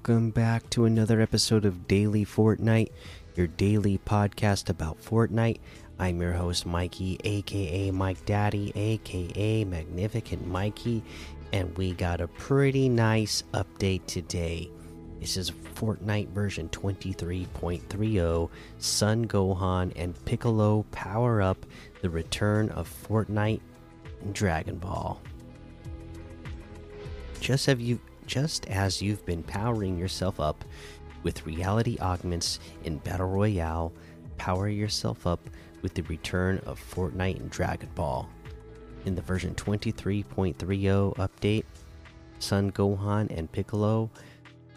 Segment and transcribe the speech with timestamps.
[0.00, 2.88] Welcome back to another episode of Daily Fortnite,
[3.36, 5.58] your daily podcast about Fortnite.
[5.98, 11.04] I'm your host, Mikey, aka Mike Daddy, aka Magnificent Mikey,
[11.52, 14.70] and we got a pretty nice update today.
[15.20, 18.48] This is Fortnite version 23.30.
[18.78, 21.66] Son Gohan and Piccolo power up
[22.00, 23.60] the return of Fortnite
[24.32, 25.20] Dragon Ball.
[27.38, 28.00] Just have you
[28.30, 30.64] just as you've been powering yourself up
[31.24, 33.92] with reality augments in Battle Royale,
[34.38, 35.50] power yourself up
[35.82, 38.28] with the return of Fortnite and Dragon Ball.
[39.04, 41.64] In the version 23.30 update,
[42.38, 44.08] Son Gohan and Piccolo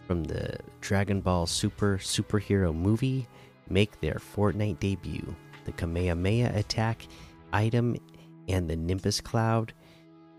[0.07, 3.27] from the Dragon Ball Super superhero movie
[3.69, 5.35] make their Fortnite debut.
[5.65, 7.05] The Kamehameha attack
[7.53, 7.97] item
[8.49, 9.73] and the Nimbus Cloud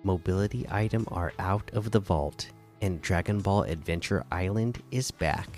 [0.03, 2.49] mobility item are out of the vault,
[2.85, 5.49] and Dragon Ball Adventure Island is back.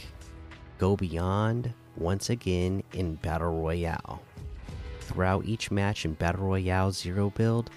[0.78, 4.22] Go beyond once again in Battle Royale.
[5.00, 7.70] Throughout each match in Battle Royale Zero Build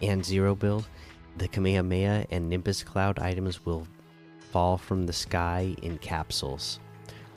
[0.00, 0.88] and Zero Build,
[1.36, 3.86] the Kamehameha and Nimbus Cloud items will
[4.50, 6.80] fall from the sky in capsules.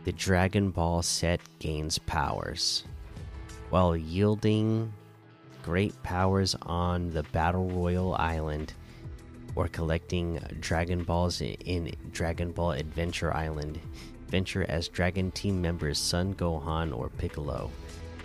[0.04, 2.84] The Dragon Ball set gains powers
[3.70, 4.92] while yielding
[5.62, 8.74] great powers on the Battle Royal Island
[9.56, 13.80] or collecting Dragon Balls in Dragon Ball Adventure Island.
[14.34, 17.70] Venture as Dragon Team members Son Gohan or Piccolo.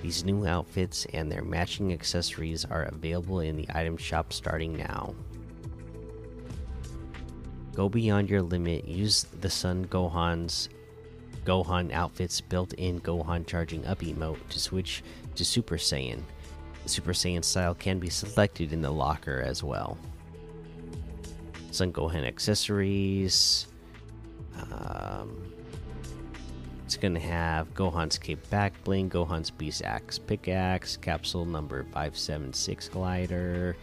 [0.02, 5.14] These new outfits and their matching accessories are available in the item shop starting now.
[7.76, 8.88] Go beyond your limit.
[8.88, 10.70] Use the Son Gohan's
[11.46, 15.04] Gohan outfits built in Gohan charging up emote to switch
[15.36, 16.24] to Super Saiyan.
[16.82, 19.96] The Super Saiyan style can be selected in the locker as well.
[21.70, 23.68] Son Gohan accessories.
[24.72, 25.54] Um,
[26.90, 32.90] it's going to have Gohan's Cape Back Bling, Gohan's Beast Axe Pickaxe, Capsule number 576
[32.90, 33.78] Glider.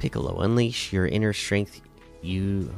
[0.00, 1.82] Piccolo, unleash your inner strength.
[2.20, 2.74] You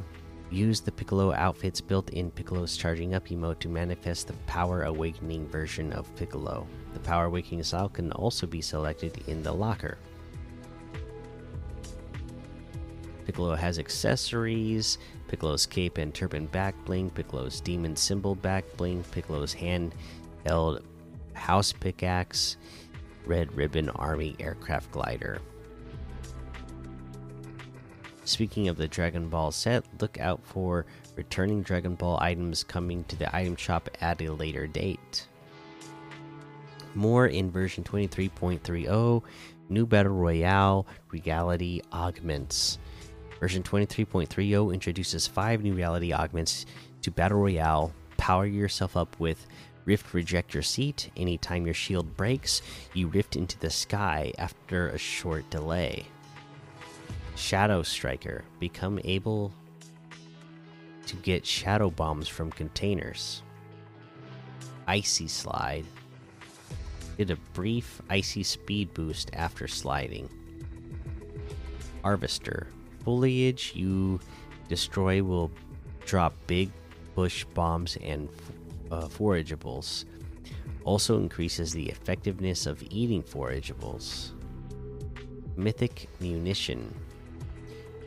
[0.51, 5.47] use the Piccolo outfits built in Piccolo's Charging Up emote to manifest the Power Awakening
[5.47, 6.67] version of Piccolo.
[6.93, 9.97] The Power Awakening style can also be selected in the locker.
[13.29, 14.97] Piccolo has accessories
[15.27, 19.93] Piccolo's cape and turban back bling, Piccolo's demon symbol back bling, Piccolo's hand
[20.47, 20.83] held
[21.33, 22.57] house pickaxe,
[23.27, 25.37] red ribbon army aircraft glider.
[28.25, 33.15] Speaking of the Dragon Ball set, look out for returning Dragon Ball items coming to
[33.15, 35.27] the item shop at a later date.
[36.95, 39.21] More in version 23.30,
[39.69, 42.79] new Battle Royale reality augments.
[43.39, 46.65] Version 23.30 introduces five new reality augments
[47.01, 47.93] to Battle Royale.
[48.17, 49.47] Power yourself up with
[49.85, 51.09] Rift Reject Your Seat.
[51.15, 52.61] Anytime your shield breaks,
[52.93, 56.05] you rift into the sky after a short delay.
[57.35, 58.43] Shadow Striker.
[58.59, 59.53] Become able
[61.07, 63.41] to get shadow bombs from containers.
[64.85, 65.85] Icy Slide.
[67.17, 70.29] Get a brief icy speed boost after sliding.
[72.03, 72.67] Harvester.
[73.09, 74.19] Foliage you
[74.67, 75.49] destroy will
[76.05, 76.69] drop big
[77.15, 78.29] bush bombs and
[78.91, 80.05] uh, forageables.
[80.83, 84.33] Also increases the effectiveness of eating forageables.
[85.55, 86.93] Mythic Munition.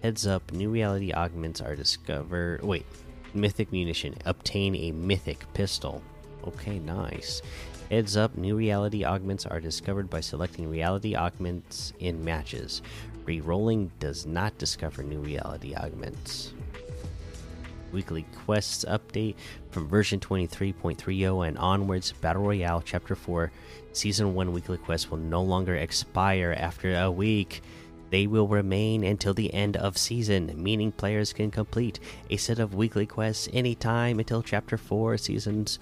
[0.05, 2.63] Heads up, new reality augments are discovered.
[2.63, 2.87] Wait,
[3.35, 4.15] Mythic Munition.
[4.25, 6.01] Obtain a Mythic Pistol.
[6.47, 7.43] Okay, nice.
[7.91, 12.83] Heads up, new reality augments are discovered by selecting reality augments in matches.
[13.27, 16.53] Rerolling does not discover new reality augments.
[17.93, 19.37] Weekly quests update
[19.71, 22.13] from version 23.30 and onwards.
[22.13, 23.53] Battle Royale Chapter 4
[23.93, 27.63] Season 1 weekly quests will no longer expire after a week.
[28.09, 32.75] They will remain until the end of season, meaning players can complete a set of
[32.75, 35.79] weekly quests anytime until Chapter 4 Seasons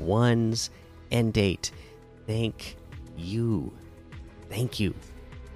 [0.00, 0.70] 1's
[1.10, 1.70] end date.
[2.26, 2.76] Thank
[3.16, 3.72] you.
[4.48, 4.94] Thank you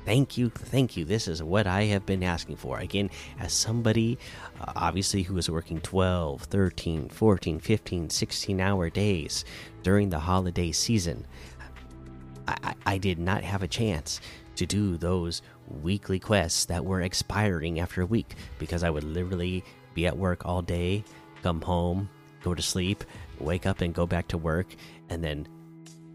[0.04, 1.04] thank you thank you.
[1.04, 2.78] This is what i have been asking for.
[2.78, 4.18] Again as somebody
[4.60, 9.44] uh, obviously who is working 12 13 14 15 16 hour days
[9.82, 11.26] during the holiday season
[12.46, 14.20] I, I did not have a chance
[14.56, 15.42] to do those
[15.82, 19.64] weekly quests that were expiring after a week because i would literally
[19.94, 21.02] be at work all day
[21.42, 22.08] come home
[22.42, 23.02] go to sleep
[23.40, 24.66] wake up and go back to work
[25.08, 25.46] and then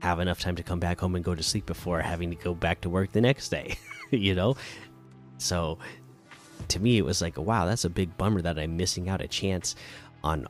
[0.01, 2.54] have enough time to come back home and go to sleep before having to go
[2.54, 3.78] back to work the next day,
[4.12, 4.56] you know?
[5.38, 5.78] So
[6.69, 9.28] to me, it was like, wow, that's a big bummer that I'm missing out a
[9.28, 9.75] chance
[10.24, 10.48] on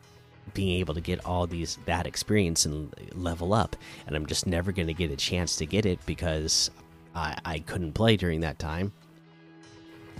[0.54, 3.76] being able to get all these that experience and level up.
[4.08, 6.72] And I'm just never going to get a chance to get it because
[7.16, 8.92] I, I couldn't play during that time.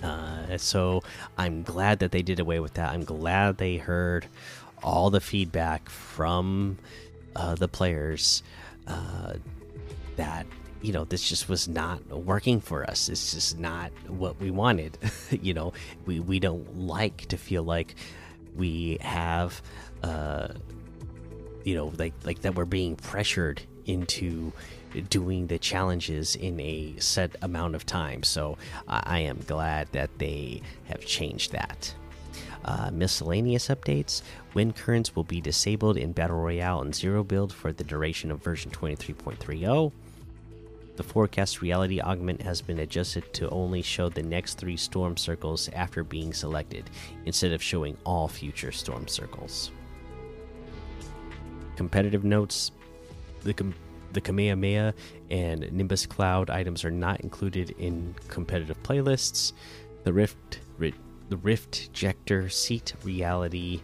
[0.04, 1.04] Uh, so
[1.38, 2.92] I'm glad that they did away with that.
[2.92, 4.28] I'm glad they heard
[4.82, 6.78] all the feedback from
[7.36, 8.44] uh, the players
[8.90, 9.34] uh,
[10.18, 10.46] that
[10.82, 13.10] you know this just was not working for us.
[13.10, 14.98] It's just not what we wanted.
[15.32, 15.74] You know
[16.06, 17.96] we we don't like to feel like
[18.56, 19.62] we have
[20.04, 20.50] uh
[21.64, 24.52] you know like like that we're being pressured into
[25.10, 28.24] doing the challenges in a set amount of time.
[28.24, 28.58] So
[28.88, 31.94] i am glad that they have changed that
[32.66, 34.22] uh, miscellaneous updates.
[34.54, 38.44] Wind currents will be disabled in Battle Royale and Zero Build for the duration of
[38.44, 39.92] version 23.30.
[40.96, 45.70] The forecast reality augment has been adjusted to only show the next three storm circles
[45.70, 46.90] after being selected,
[47.26, 49.72] instead of showing all future storm circles.
[51.78, 52.72] Competitive notes
[53.44, 53.74] the, com
[54.12, 54.94] the Kamehameha
[55.30, 59.54] and Nimbus Cloud items are not included in competitive playlists.
[60.04, 60.60] The Rift
[61.30, 63.82] the Rift Jector Seat Reality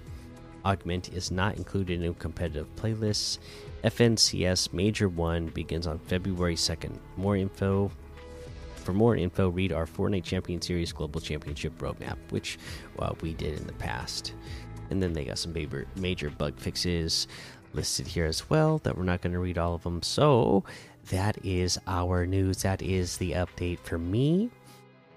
[0.66, 3.38] Augment is not included in competitive playlists.
[3.84, 6.98] FNCS Major 1 begins on February 2nd.
[7.18, 7.92] More info
[8.86, 12.60] for more info, read our Fortnite Champion Series Global Championship roadmap, which
[12.98, 14.34] well, we did in the past.
[14.92, 17.28] And then they got some major, major bug fixes
[17.74, 20.04] listed here as well that we're not going to read all of them.
[20.04, 20.64] So
[21.10, 22.62] that is our news.
[22.62, 24.52] That is the update for me.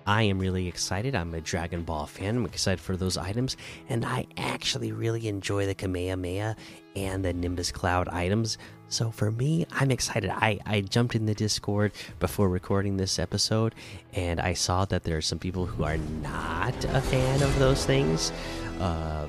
[0.08, 1.14] I am really excited.
[1.14, 2.38] I'm a Dragon Ball fan.
[2.38, 3.58] I'm excited for those items,
[3.90, 6.56] and I actually really enjoy the Kamehameha
[6.96, 8.56] and the Nimbus Cloud items.
[8.88, 10.30] So for me, I'm excited.
[10.30, 13.74] I, I jumped in the Discord before recording this episode,
[14.14, 17.84] and I saw that there are some people who are not a fan of those
[17.84, 18.32] things.
[18.80, 19.26] Uh,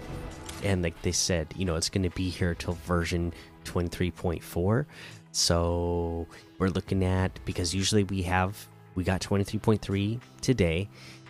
[0.64, 3.34] and like they said, you know, it's going to be here till version
[3.66, 4.86] 23.4.
[5.34, 6.26] So
[6.58, 8.66] we're looking at because usually we have
[9.00, 10.90] we got 23.3 today.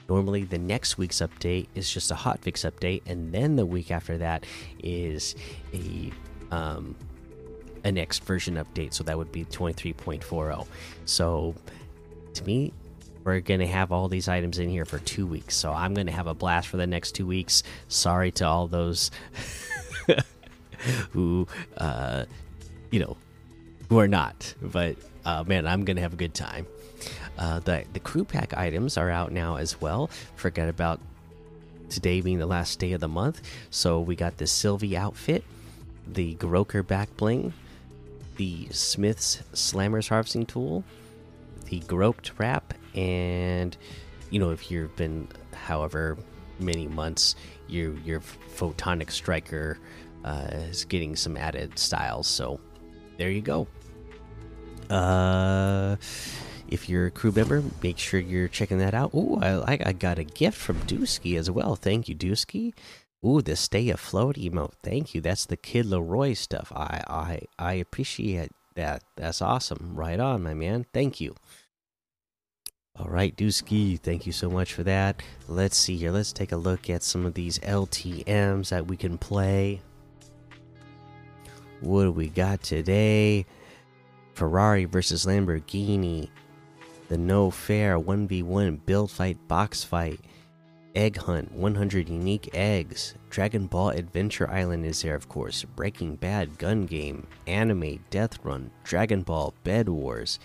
[0.10, 4.18] Normally, the next week's update is just a hotfix update, and then the week after
[4.18, 4.44] that
[4.84, 5.36] is
[5.72, 6.12] a
[6.50, 6.96] um,
[7.84, 8.96] a next version update.
[8.96, 10.66] So that would be 23.40.
[11.06, 11.54] So
[12.34, 12.74] to me,
[13.24, 15.56] we're gonna have all these items in here for two weeks.
[15.56, 17.62] So I'm gonna have a blast for the next two weeks.
[17.88, 19.12] Sorry to all those
[21.12, 21.48] who,
[21.78, 22.26] uh,
[22.90, 23.16] you know,
[23.90, 26.66] who are not, but uh, man, I'm gonna have a good time.
[27.40, 30.10] Uh, the the crew pack items are out now as well.
[30.36, 31.00] Forget about
[31.90, 33.42] today being the last day of the month.
[33.72, 35.44] So we got the Sylvie outfit,
[36.06, 37.54] the Groker back bling,
[38.36, 40.84] the Smith's Slammers harvesting tool,
[41.66, 43.76] the Groked wrap, and
[44.30, 46.18] you know if you've been however
[46.60, 47.36] many months
[47.70, 49.80] your your photonic striker
[50.26, 52.28] uh, is getting some added styles.
[52.28, 52.60] So
[53.18, 53.68] there you go.
[54.90, 55.96] Uh,
[56.72, 59.12] if you're a crew member, make sure you're checking that out.
[59.14, 61.76] Oh, I, I got a gift from Dusky as well.
[61.76, 62.74] Thank you, Dusky.
[63.26, 64.74] Ooh, the stay afloat emote.
[64.82, 65.22] Thank you.
[65.22, 66.72] That's the Kid LAROI stuff.
[66.74, 69.04] I I I appreciate that.
[69.18, 69.92] That's awesome.
[69.96, 70.86] Right on, my man.
[70.94, 71.36] Thank you.
[72.98, 75.22] All right, Dusky, thank you so much for that.
[75.48, 76.12] Let's see here.
[76.12, 79.82] Let's take a look at some of these LTMs that we can play.
[81.80, 83.46] What do we got today?
[84.34, 86.30] Ferrari versus Lamborghini.
[87.10, 90.20] The No Fair 1v1 build fight box fight.
[90.94, 93.16] Egg Hunt 100 unique eggs.
[93.32, 95.64] Dragon Ball Adventure Island is there, of course.
[95.64, 97.26] Breaking Bad Gun Game.
[97.48, 98.70] Anime Death Run.
[98.84, 100.38] Dragon Ball Bed Wars.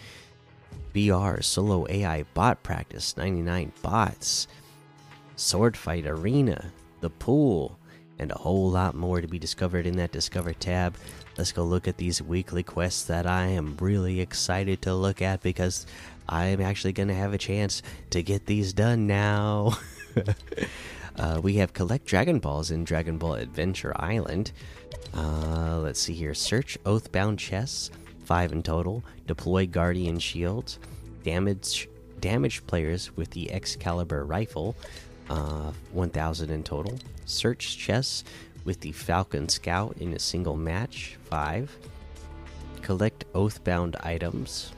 [0.95, 4.49] BR Solo AI Bot Practice 99 bots.
[5.37, 6.73] Sword Fight Arena.
[7.01, 7.79] The Pool.
[8.19, 10.97] And a whole lot more to be discovered in that Discover tab.
[11.37, 15.43] Let's go look at these weekly quests that I am really excited to look at
[15.43, 15.85] because
[16.29, 19.79] I'm actually going to have a chance to get these done now.
[21.17, 24.53] uh, we have collect Dragon Balls in Dragon Ball Adventure Island.
[25.15, 26.35] Uh, let's see here.
[26.35, 27.91] Search Oathbound chests,
[28.25, 29.05] five in total.
[29.27, 30.79] Deploy Guardian shields.
[31.23, 31.89] Damage
[32.21, 34.75] damage players with the Excalibur rifle,
[35.29, 36.99] uh, 1,000 in total.
[37.27, 38.25] Search chests
[38.65, 41.77] with the Falcon Scout in a single match, five.
[42.81, 44.73] Collect Oathbound items.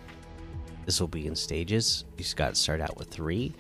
[0.87, 2.05] This will be in stages.
[2.17, 3.53] You just got to start out with three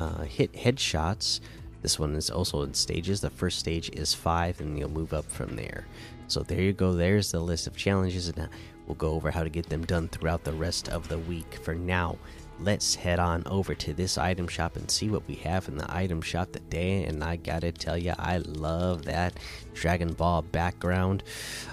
[0.00, 1.40] uh, hit headshots.
[1.80, 3.20] This one is also in stages.
[3.20, 5.86] The first stage is five, and you'll move up from there.
[6.26, 6.92] So there you go.
[6.92, 8.48] There's the list of challenges, and
[8.86, 11.58] we'll go over how to get them done throughout the rest of the week.
[11.62, 12.16] For now,
[12.60, 15.94] let's head on over to this item shop and see what we have in the
[15.94, 17.04] item shop today.
[17.04, 19.38] And I gotta tell you, I love that
[19.74, 21.22] Dragon Ball background.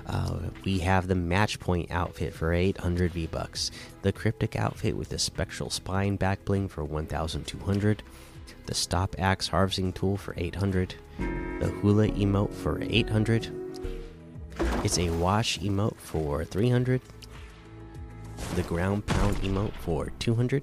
[0.06, 5.10] Uh, we have the Match Point outfit for 800 V bucks, the Cryptic outfit with
[5.10, 8.04] the Spectral Spine back bling for 1,200,
[8.66, 13.63] the Stop Axe harvesting tool for 800, the Hula emote for 800.
[14.84, 17.02] It's a wash emote for 300
[18.56, 20.62] the ground pound emote for 200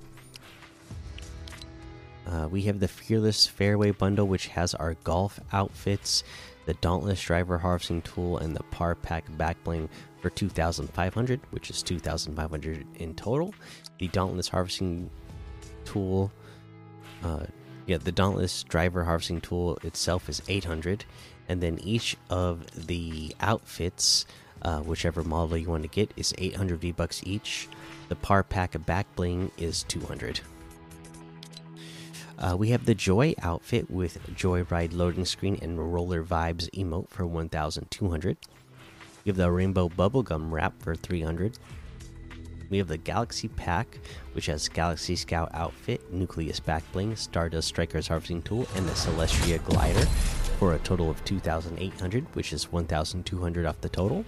[2.26, 6.22] uh, we have the fearless fairway bundle which has our golf outfits
[6.66, 9.88] the dauntless driver harvesting tool and the par pack back bling
[10.20, 13.52] for 2500 which is 2500 in total.
[13.98, 15.10] The dauntless harvesting
[15.84, 16.30] tool
[17.24, 17.46] uh,
[17.86, 21.04] yeah the dauntless driver harvesting tool itself is 800
[21.50, 24.24] and then each of the outfits
[24.62, 27.68] uh, whichever model you want to get is 800 V bucks each.
[28.08, 30.40] The par pack of back bling is 200.
[32.38, 37.26] Uh, we have the Joy outfit with Joyride loading screen and Roller Vibes emote for
[37.26, 38.36] 1,200.
[39.24, 41.58] We have the Rainbow Bubblegum wrap for 300.
[42.70, 43.98] We have the Galaxy Pack,
[44.34, 49.62] which has Galaxy Scout outfit, Nucleus back bling, Stardust Striker's harvesting tool, and the Celestia
[49.64, 50.06] glider
[50.60, 54.26] for a total of 2,800, which is 1,200 off the total.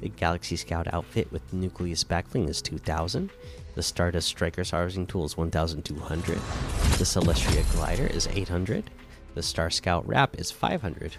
[0.00, 3.28] The Galaxy Scout outfit with Nucleus backbling is 2000.
[3.74, 6.38] The Stardust Striker's harvesting tool is 1200.
[6.38, 8.90] The Celestria glider is 800.
[9.34, 11.16] The Star Scout wrap is 500.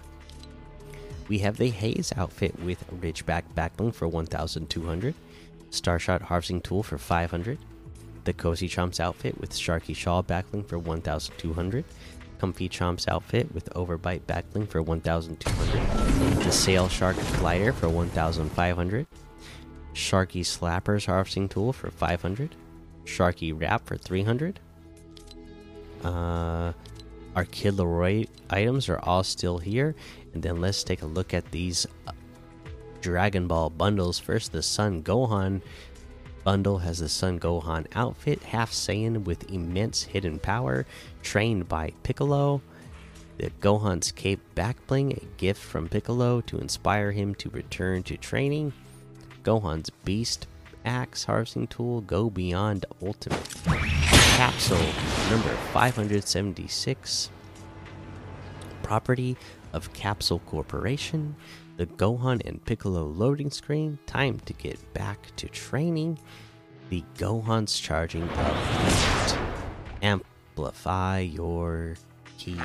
[1.28, 5.14] We have the Haze outfit with Ridgeback backbling for 1200.
[5.70, 7.56] Starshot harvesting tool for 500.
[8.24, 11.84] The Cozy Chomps outfit with Sharky Shawl backbling for 1200.
[12.40, 16.42] Comfy Chomps outfit with Overbite backbling for 1,200.
[16.42, 19.06] The Sail Shark glider for 1,500.
[19.92, 22.56] Sharky Slappers harvesting tool for 500.
[23.04, 24.58] Sharky wrap for 300.
[26.02, 26.72] Uh,
[27.36, 29.94] our Kid LAROI items are all still here.
[30.32, 32.12] And then let's take a look at these uh,
[33.02, 34.18] Dragon Ball bundles.
[34.18, 35.60] First, the Son Gohan
[36.44, 40.86] bundle has the Son Gohan outfit, half Saiyan with immense hidden power,
[41.22, 42.62] trained by Piccolo.
[43.38, 48.72] The Gohan's cape backbling, a gift from Piccolo to inspire him to return to training.
[49.42, 50.46] Gohan's beast
[50.84, 53.48] axe harvesting tool, go beyond ultimate.
[54.36, 54.78] Capsule
[55.30, 57.30] number 576.
[58.82, 59.36] Property
[59.72, 61.36] of Capsule Corporation
[61.80, 63.98] the Gohan and Piccolo loading screen.
[64.04, 66.18] Time to get back to training.
[66.90, 69.38] The Gohan's charging up.
[70.02, 71.96] Amplify your
[72.36, 72.56] ki.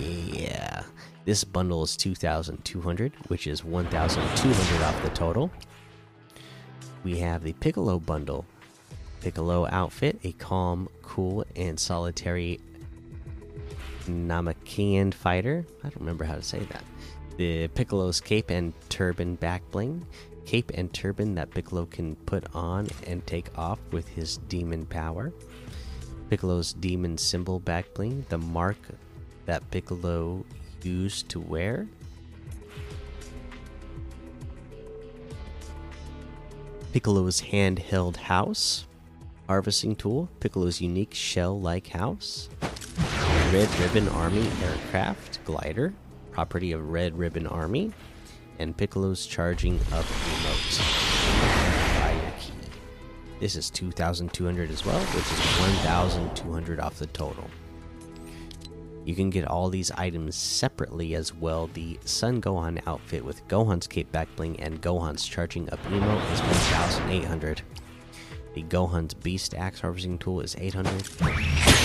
[0.00, 0.82] Yeah.
[1.24, 5.48] This bundle is 2,200, which is 1,200 off the total.
[7.04, 8.44] We have the Piccolo bundle
[9.20, 12.60] Piccolo outfit, a calm, cool, and solitary
[14.06, 15.66] Namekian fighter.
[15.80, 16.84] I don't remember how to say that.
[17.36, 20.06] The Piccolo's cape and turban back bling.
[20.44, 25.32] Cape and turban that Piccolo can put on and take off with his demon power.
[26.30, 28.24] Piccolo's demon symbol back bling.
[28.28, 28.78] The mark
[29.46, 30.44] that Piccolo
[30.82, 31.86] used to wear.
[36.92, 38.86] Piccolo's handheld house.
[39.48, 40.28] Harvesting tool.
[40.40, 42.48] Piccolo's unique shell like house.
[43.52, 45.94] Red Ribbon Army aircraft glider.
[46.32, 47.92] Property of Red Ribbon Army.
[48.58, 50.80] And Piccolo's charging up emote.
[52.00, 52.52] Fire key.
[53.38, 57.48] This is 2,200 as well, which is 1,200 off the total.
[59.04, 61.70] You can get all these items separately as well.
[61.72, 66.40] The Son Gohan outfit with Gohan's cape back bling and Gohan's charging up emote is
[66.40, 67.62] 1,800.
[68.56, 70.90] The Gohan's Beast Axe harvesting tool is 800.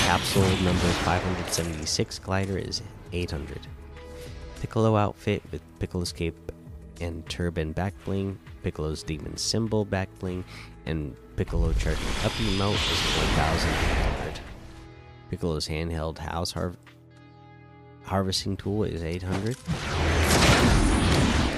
[0.06, 3.68] Capsule number 576 glider is 800.
[4.62, 6.50] Piccolo outfit with Piccolo's cape
[7.02, 10.46] and turban back bling, Piccolo's demon symbol back bling,
[10.86, 14.40] and Piccolo charging up emote is 1,800.
[15.30, 16.72] Piccolo's handheld house har
[18.06, 19.58] harvesting tool is 800.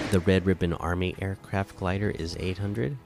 [0.10, 2.98] The Red Ribbon Army aircraft glider is 800.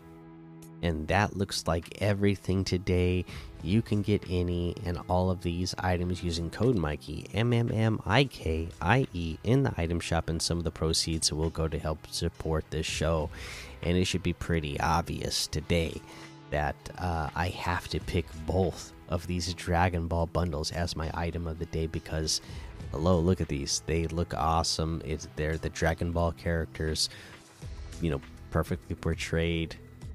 [0.84, 3.26] And that looks like everything today.
[3.64, 8.00] You can get any and all of these items using code Mikey, M M M
[8.06, 11.68] I K I E, in the item shop, and some of the proceeds will go
[11.68, 13.30] to help support this show.
[13.82, 16.00] And it should be pretty obvious today
[16.52, 21.48] that uh, I have to pick both of these Dragon Ball bundles as my item
[21.48, 22.40] of the day because,
[22.92, 23.82] hello, look at these.
[23.86, 25.02] They look awesome.
[25.04, 27.10] It's they're the Dragon Ball characters,
[28.02, 29.76] you know, perfectly portrayed